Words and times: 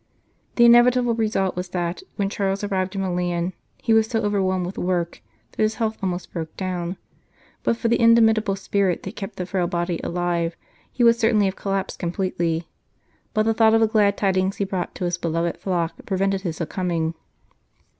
The 0.55 0.65
inevitable 0.65 1.13
result 1.13 1.55
was 1.55 1.69
that, 1.69 2.01
when 2.15 2.27
Charles 2.27 2.63
arrived 2.63 2.95
in 2.95 3.01
Milan, 3.01 3.53
he 3.77 3.93
was 3.93 4.07
so 4.07 4.19
overwhelmed 4.21 4.65
with 4.65 4.79
work 4.79 5.21
that 5.51 5.61
his 5.61 5.75
health 5.75 5.99
almost 6.01 6.33
broke 6.33 6.57
down; 6.57 6.97
but 7.61 7.77
for 7.77 7.87
the 7.87 7.99
indomitable 8.01 8.55
spirit 8.55 9.03
that 9.03 9.15
kept 9.15 9.35
the 9.35 9.45
frail 9.45 9.67
body 9.67 9.99
alive, 10.03 10.55
he 10.91 11.03
would 11.03 11.17
certainly 11.19 11.45
have 11.45 11.55
collapsed 11.55 11.99
completely, 11.99 12.67
but 13.35 13.43
the 13.43 13.53
thought 13.53 13.75
of 13.75 13.79
the 13.81 13.85
glad 13.87 14.17
tidings 14.17 14.55
he 14.57 14.65
brought 14.65 14.95
to 14.95 15.05
his 15.05 15.19
beloved 15.19 15.57
flock 15.57 15.93
prevented 16.07 16.41
his 16.41 16.57
succumbing. 16.57 17.13